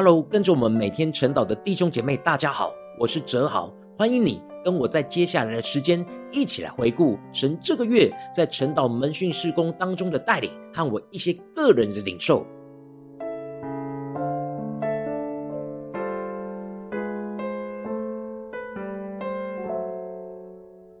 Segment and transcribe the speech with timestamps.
[0.00, 12.46] Hello，跟着我们每天晨祷的弟兄姐妹，大家好，我是哲豪，欢迎你跟我在接下来的时间一起来回顾神这个月在晨祷门训事工当中的带领和我一些个人的领受。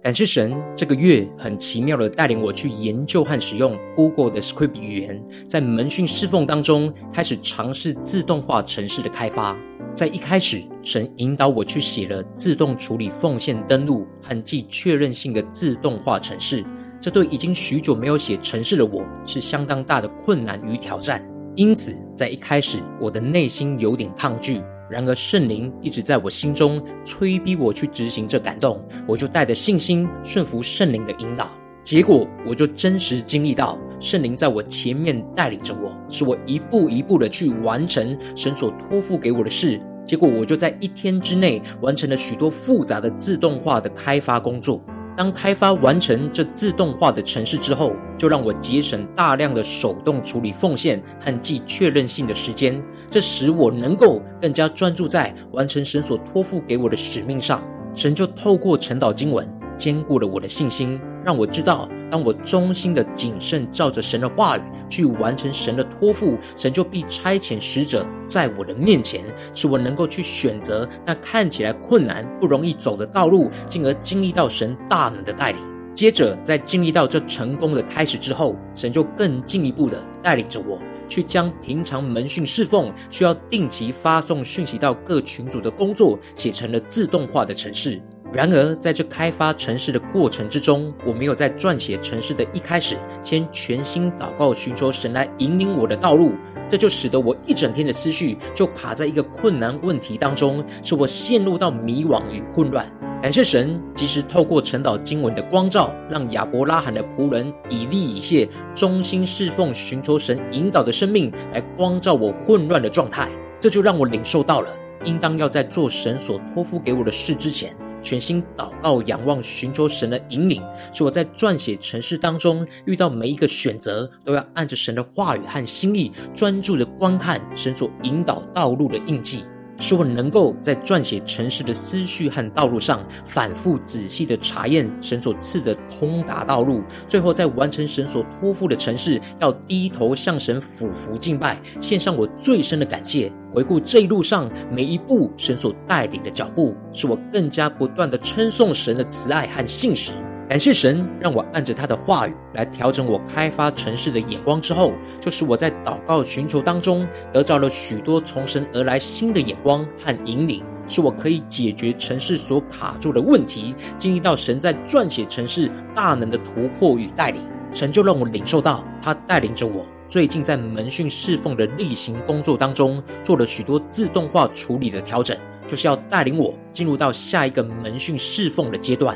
[0.08, 9.54] 感谢神，这个月很奇妙的带领我去研究和使用 Google 的 Script 语言，在门训侍奉当中开始尝试自动化程式的开发。
[9.92, 16.64] 在一开始，神引导我去写了自动处理奉献登录和既确认性的自动化程式，
[16.98, 21.22] 这对已经许久没有写程式的我是相当大的困难与挑战。
[21.54, 24.62] 因此，在一开始，我的内心有点抗拒。
[24.90, 31.50] 然而，圣灵一直在我心中催逼我去执行这感动，我就带着信心顺服圣灵的引导。
[31.84, 39.80] 结果，我就真实经历到圣灵在我前面带领着我，使我一步一步的去完成神所托付给我的事。
[40.04, 44.82] 结果，我就在一天之内完成了许多复杂的自动化的开发工作。
[45.18, 57.60] 当开发完成这自动化的城市之后，就让我节省大量的手动处理奉献和记确认性的时间，这使我能够更加专注在完成神所托付给我的使命上。
[57.96, 59.44] 神就透过晨祷经文，
[59.76, 61.00] 坚固了我的信心。
[61.24, 69.22] 让我知道，当我忠心的谨慎照着神的话语去完成神的托付，神就必差遣使者在我的面前，
[69.54, 75.60] 使我能够去选择那看起来困难不容易走的道路，进而经历到神大能的带领。
[75.94, 88.00] 接着，在经历到这成功的开始之后，神就更进一步的带领着我去将平常门训侍奉需要定期发送讯息到各群组的工作，写成了自动化的程式。
[88.30, 96.34] 然而，在这开发城市的过程之中，我没有在撰写城市的一开始，先全心祷告，寻求神来引领我的道路。
[96.68, 102.84] 这就使得我一整天的思绪就卡在一个困难问题当中，使我陷入到迷惘与混乱。
[103.22, 113.30] 感谢神，及时透过晨祷经文的光照，让亚伯拉罕的仆人以利以谢忠心侍奉、寻求神引导的生命，来光照我混乱的状态。
[113.58, 114.68] 这就让我领受到了，
[115.04, 117.74] 应当要在做神所托付给我的事之前。
[118.02, 129.44] 全心祷告、仰望、寻求神的引领，使我在撰写城市当中遇到每一个选择，都要按着神的话语和心意，专注的观看神所引导道路的印记。
[129.78, 143.32] 使我能够在撰写城市的思绪和道路上，反复仔细地查验神所赐的通达道路，最后在完成神所托付的城市，要低头向神俯伏敬拜，献上我最深的感谢。
[143.50, 150.12] 回顾这一路上每一步神所带领的脚步，使我更加不断地称颂神的慈爱和信实。
[150.48, 167.42] 感谢神，让我按着他的话语来调整我开发城市的眼光之后，就是我在祷告寻求当中得着了许多从神而来新的眼光和引领，使我可以解决城市所卡住的问题，经历到神在撰写城市大能的突破与带领。
[167.74, 179.14] 神就让我领受到他带领着我最近在门训侍奉的例行工作当中做了许多自动化处理的调整，就是要带领我进入到下一个门训侍奉的阶段。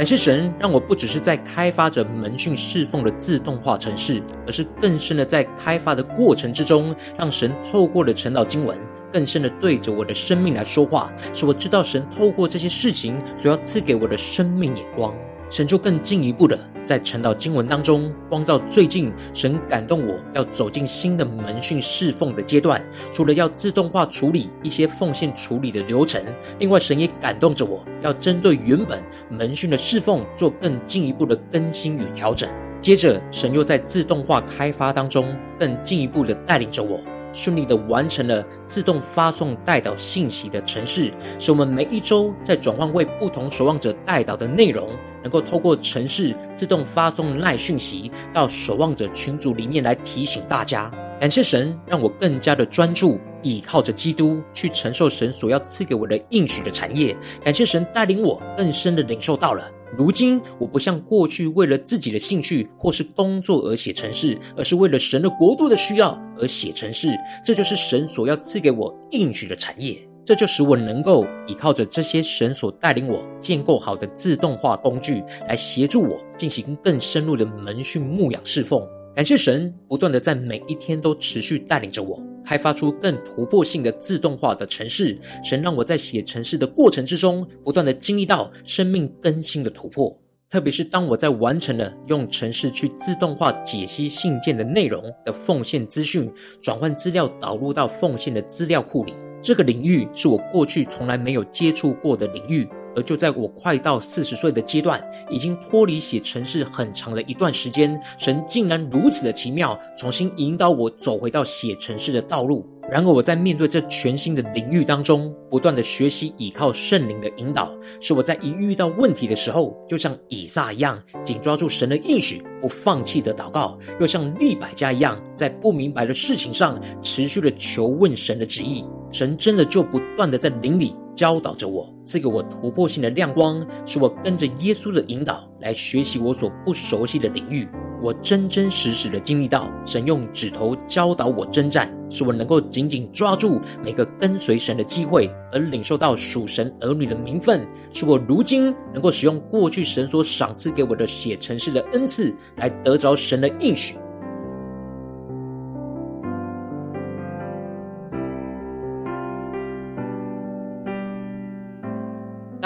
[0.00, 8.78] 感谢神，让我不只是在开发着门训侍奉的自动化程式，而是更深的在开发的过程之中，让神透过了晨祷经文，
[9.12, 15.14] 更深的对着我的生命来说话，使我知道神透过这些事情所要赐给我的生命眼光。
[15.50, 22.80] 神就更进一步的在晨祷经文当中光照最近神感动我要走进新的门训侍奉的阶段，
[23.12, 26.22] 除了要自动化处理一些奉献处理的流程，
[26.60, 32.48] 另外神也感动着我要针对原本门训的侍奉做更进一步的更新与调整。
[32.80, 37.00] 接着神又在自动化开发当中更进一步的带领着我。
[37.32, 44.88] 顺利的完成了自动发送代祷信息的程式，使我们每一周在转换为不同守望者代祷的内容，
[45.22, 50.90] 能够透过程式自动发送赖讯息到守望者群组里面来提醒大家。
[51.20, 57.14] 感谢神，让我更加的专注，倚靠着基督去承受神所要赐给我的应许的产业。
[57.44, 59.70] 感谢神带领我更深的领受到了。
[59.96, 67.08] 如今我不像过去为了自己的兴趣或是工作而写程式，而是为了神的国度的需要而写程式。
[67.44, 69.98] 这就是神所要赐给我应许的产业。
[70.24, 78.86] 这就使我能够依靠着这些神所带领我建构好的自动化工具，来协助我进行更深入的门训牧养侍奉。
[79.14, 82.22] 感谢神不断的在每一天都持续带领着我。
[82.42, 90.16] 开发出更突破性的自动化的程式，神让我在写程式的过程之中，不断的经历到生命更新的突破。
[90.50, 96.28] 特别是当我在完成了用程式去自动化解析信件的内容的奉献资讯，
[96.60, 102.66] 转换资料导入到奉献的资料库里，这个领域是我过去从来没有接触过的领域。
[102.96, 112.66] 而就在我快到四十岁的阶段，已经脱离写城市很长的一段时间，神竟然如此的奇妙，重新引导我走回到写城市的道路。
[112.90, 128.84] 然而我在面对这全新的领域当中，不断的学习，依靠圣灵的引导，使我在一遇到问题的时候，就像以撒一样，紧抓住神的应许，不放弃的祷告；又像利百加一样，在不明白的事情上，持续的求问神的旨意。
[129.12, 137.68] 神真的就不断的在灵里教导着我，赐给我突破性的亮光，使我跟着耶稣的引导来学习我所不熟悉的领域。
[138.02, 153.94] 我真真实实的经历到，神用指头教导我征战，使我能够紧紧抓住每个跟随神的机会，而领受到属神儿女的名分，使我如今能够使用过去神所赏赐给我的写程式的恩赐，来得着神的应许。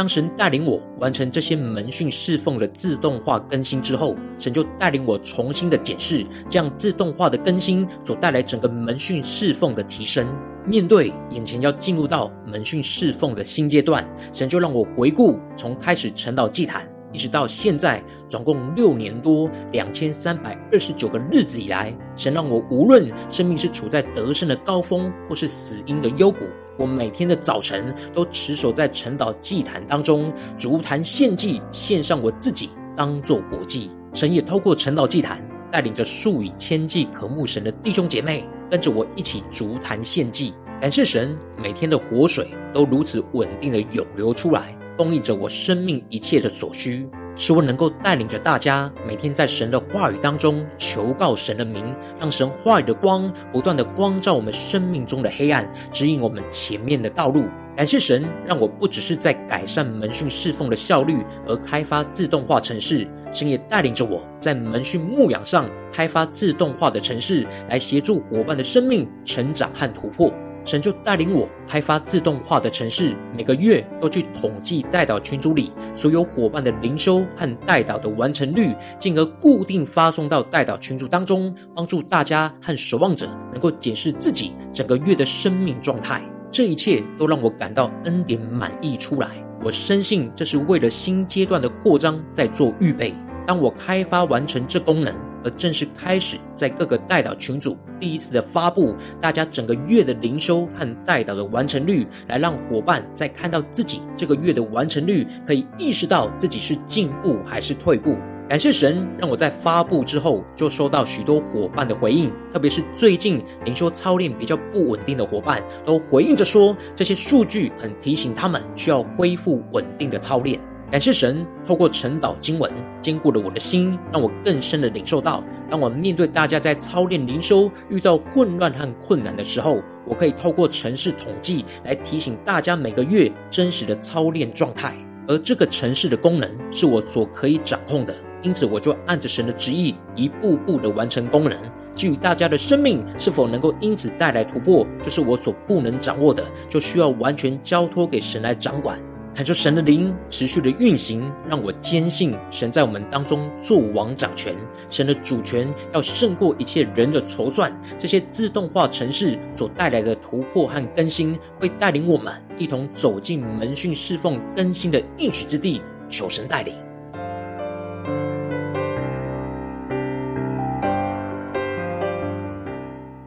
[0.05, 10.29] 当神带领我完成这些门训侍奉的自动化更新之后，神就带领我重新的检视这样自动化的更新所带来整个门训侍奉的提升。
[10.67, 26.41] 面对眼前要进入到门训侍奉的新阶段，神就让我回顾从开始晨祷祭坛，一直到现在总共六年多两千三百二十九个日子以来，神让我无论生命是处在得胜的高峰，或是死因的幽谷。
[26.77, 33.91] 我每天的早晨都持守在晨祷祭坛当中，筑坛献祭，献上我自己当做活祭。
[34.13, 40.55] 神也透过晨祷祭坛，带领着数以千计渴慕神的弟兄姐妹，跟着我一起筑坛献祭。
[40.81, 47.09] 感谢神，每天的活水都如此稳定的涌流出来，供应着我生命一切的所需。
[47.37, 57.47] 使我能够带领着大家，每天在神的话语当中求告神的名，让神话语的光不断的光照我们生命中的黑暗，指引我们前面的道路。
[57.77, 70.33] 感谢神，让我不只是在改善门训侍奉的效率而开发自动化城市，神也带领着我在门训牧养上开发自动化的城市，来协助伙伴的生命成长和突破。
[70.65, 86.23] 神就带领我开发自动化的城市，每个月都去统计代祷群组里所有伙伴的灵修和代祷的完成率，进而固定发送到代祷群组当中，帮助大家和守望者能够检视自己整个月的生命状态。
[86.51, 89.29] 这一切都让我感到恩典满溢出来。
[89.63, 93.15] 我深信这是为了新阶段的扩张在做预备。
[93.47, 95.15] 当我开发完成这功能，
[95.45, 108.17] 而正式开始在各个代祷群组第一次的发布，大家整个月的灵修和代祷的完成率，来让伙伴在看到自己这个月的完成率，可以意识到自己是进步还是退步。
[108.47, 120.61] 感谢神，让我在发布之后就收到许多伙伴的回应，特别是最近灵修操练比较不稳定的伙伴，都回应着说，这些数据很提醒他们需要恢复稳定的操练。
[120.91, 122.71] 感谢神，透过晨祷经文
[123.01, 134.95] 坚固了我的心，让我更深的领受到，当我面对大家在操练灵修遇到混乱和困难的时候，我可以透过程式统计来提醒大家每个月真实的操练状态。
[135.27, 141.59] 而这个城市的功能是我所可以掌控的，因此我就按着神的旨意一步步的完成功能。
[141.95, 149.01] 至于大家的生命是否能够因此带来突破，就是我所不能掌握的，就需要完全交托给神来掌管。
[149.35, 154.55] 看出神的灵持续的运行，让我坚信神在我们当中作王掌权，
[154.89, 157.77] 神的主权要胜过一切人的筹算。
[157.99, 165.83] 这些自动化城市所带来的突破和更新，会带领我们一同走进门训侍奉更新的应许之地。
[166.07, 166.75] 求神带领。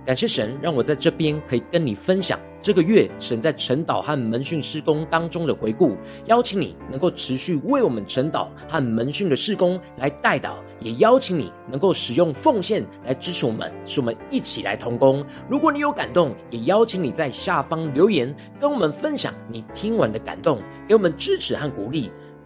[0.05, 5.95] 感谢神，让我在这边可以跟你分享这个月神在晨祷和门训施工当中的回顾。
[6.25, 15.25] 邀请你能够持续为我们晨祷和门训的施工来代祷，也邀请你能够使用奉献来支持我们，使我们一起来同工。
[15.50, 20.59] 如果你有感动，也邀请你在下方留言跟我们分享你听完的感动，
[20.89, 22.12] 给我们支持和鼓励。